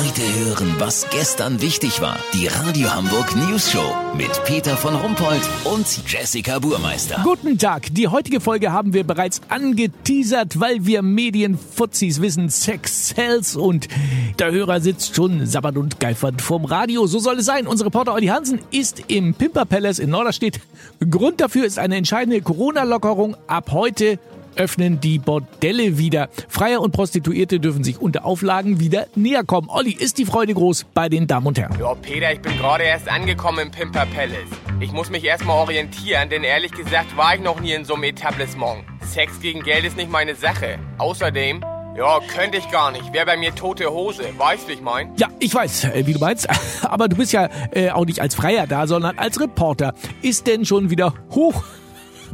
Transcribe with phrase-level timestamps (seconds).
[0.00, 2.16] Heute hören, was gestern wichtig war.
[2.32, 7.20] Die Radio Hamburg News Show mit Peter von Rumpold und Jessica Burmeister.
[7.22, 7.88] Guten Tag.
[7.92, 13.88] Die heutige Folge haben wir bereits angeteasert, weil wir Medienfuzis wissen, Sex sells und
[14.38, 17.06] der Hörer sitzt schon sabbernd und geifert vorm Radio.
[17.06, 17.66] So soll es sein.
[17.66, 20.60] Unser Reporter Olli Hansen ist im Pimper Palace in Norderstedt.
[21.10, 24.18] Grund dafür ist eine entscheidende Corona-Lockerung ab heute
[24.56, 26.28] öffnen die Bordelle wieder.
[26.48, 29.68] Freier und Prostituierte dürfen sich unter Auflagen wieder näher kommen.
[29.70, 31.76] Olli, ist die Freude groß bei den Damen und Herren?
[31.78, 34.48] Ja, Peter, ich bin gerade erst angekommen im Pimper Palace.
[34.80, 38.04] Ich muss mich erstmal orientieren, denn ehrlich gesagt war ich noch nie in so einem
[38.04, 38.84] Etablissement.
[39.02, 40.78] Sex gegen Geld ist nicht meine Sache.
[40.98, 41.64] Außerdem,
[41.96, 43.12] ja, könnte ich gar nicht.
[43.12, 44.22] Wäre bei mir tote Hose.
[44.38, 45.12] Weißt du, ich mein?
[45.16, 46.48] Ja, ich weiß, äh, wie du meinst.
[46.82, 49.94] Aber du bist ja äh, auch nicht als Freier da, sondern als Reporter.
[50.22, 51.64] Ist denn schon wieder hoch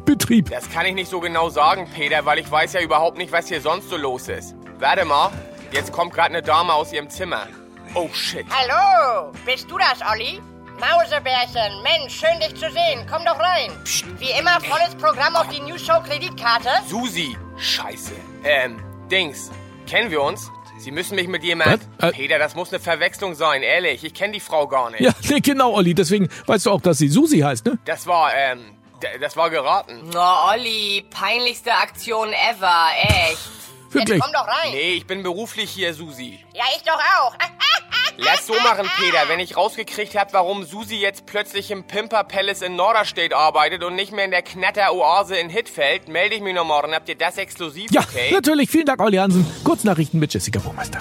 [0.05, 0.51] Betrieb.
[0.51, 3.49] Das kann ich nicht so genau sagen, Peter, weil ich weiß ja überhaupt nicht, was
[3.49, 4.55] hier sonst so los ist.
[4.79, 5.31] Warte mal,
[5.73, 7.47] jetzt kommt gerade eine Dame aus ihrem Zimmer.
[7.95, 8.45] Oh shit.
[8.51, 10.41] Hallo, bist du das, Olli?
[10.79, 13.07] Mausebärchen, Mensch, schön dich zu sehen.
[13.11, 13.71] Komm doch rein.
[13.85, 14.05] Psst.
[14.21, 16.69] Wie immer volles Programm auf die News Show Kreditkarte.
[16.87, 17.37] Susi.
[17.57, 18.13] Scheiße.
[18.45, 18.79] Ähm,
[19.11, 19.51] Dings.
[19.87, 20.51] Kennen wir uns?
[20.79, 21.81] Sie müssen mich mit jemand...
[21.99, 22.11] Was?
[22.11, 24.05] Äh- Peter, das muss eine Verwechslung sein, ehrlich.
[24.05, 25.01] Ich kenne die Frau gar nicht.
[25.01, 25.95] Ja, nee, genau, Olli.
[25.95, 27.79] Deswegen weißt du auch, dass sie Susi heißt, ne?
[27.87, 28.73] Das war, ähm,
[29.21, 30.11] das war geraten.
[30.15, 33.39] Oh, Olli, peinlichste Aktion ever, echt.
[33.91, 34.17] Wirklich.
[34.19, 34.73] Jetzt komm doch rein.
[34.73, 36.45] Nee, ich bin beruflich hier, Susi.
[36.55, 37.35] Ja, ich doch auch.
[38.19, 39.29] Lass so machen, Peter.
[39.29, 43.95] Wenn ich rausgekriegt hab, warum Susi jetzt plötzlich im Pimper Palace in Norderstedt arbeitet und
[43.95, 46.95] nicht mehr in der Knatter-Oase in Hittfeld, melde ich mich noch morgen.
[46.95, 48.31] Habt ihr das exklusiv, Ja, okay?
[48.33, 48.71] natürlich.
[48.71, 49.47] Vielen Dank, Olli Hansen.
[49.65, 50.99] Kurznachrichten mit Jessica Burmeister.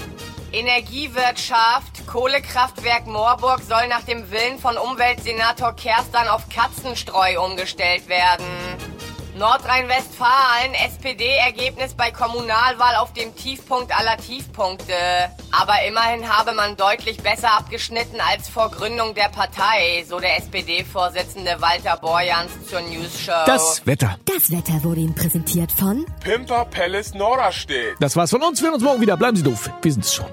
[0.51, 8.45] Energiewirtschaft, Kohlekraftwerk Moorburg soll nach dem Willen von Umweltsenator Kerstan auf Katzenstreu umgestellt werden.
[9.37, 14.93] Nordrhein-Westfalen, SPD-Ergebnis bei Kommunalwahl auf dem Tiefpunkt aller Tiefpunkte.
[15.51, 21.57] Aber immerhin habe man deutlich besser abgeschnitten als vor Gründung der Partei, so der SPD-Vorsitzende
[21.59, 23.31] Walter Borjans zur News Show.
[23.45, 24.17] Das Wetter.
[24.23, 27.97] Das Wetter wurde Ihnen präsentiert von Pimper Palace Norderstedt.
[27.99, 28.61] Das war's von uns.
[28.61, 29.17] Wir sehen uns morgen wieder.
[29.17, 29.69] Bleiben Sie doof.
[29.81, 30.27] Wir sind's schon.